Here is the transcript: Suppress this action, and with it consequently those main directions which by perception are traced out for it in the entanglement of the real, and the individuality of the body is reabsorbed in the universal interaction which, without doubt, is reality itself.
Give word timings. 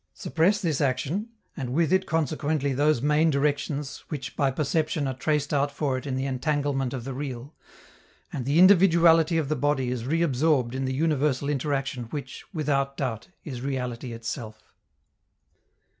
Suppress 0.15 0.59
this 0.59 0.81
action, 0.81 1.29
and 1.55 1.73
with 1.73 1.93
it 1.93 2.07
consequently 2.07 2.73
those 2.73 3.03
main 3.03 3.29
directions 3.29 3.99
which 4.09 4.35
by 4.35 4.49
perception 4.49 5.07
are 5.07 5.13
traced 5.13 5.53
out 5.53 5.71
for 5.71 5.95
it 5.95 6.07
in 6.07 6.15
the 6.15 6.25
entanglement 6.25 6.91
of 6.91 7.03
the 7.03 7.13
real, 7.13 7.53
and 8.33 8.43
the 8.45 8.57
individuality 8.57 9.37
of 9.37 9.47
the 9.47 9.55
body 9.55 9.89
is 9.91 10.03
reabsorbed 10.05 10.73
in 10.73 10.85
the 10.85 10.95
universal 10.95 11.49
interaction 11.49 12.05
which, 12.05 12.43
without 12.51 12.97
doubt, 12.97 13.27
is 13.43 13.61
reality 13.61 14.11
itself. 14.11 14.73